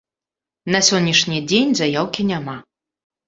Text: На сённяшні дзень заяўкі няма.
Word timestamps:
На 0.75 0.79
сённяшні 0.87 1.37
дзень 1.51 1.77
заяўкі 1.81 2.25
няма. 2.33 2.57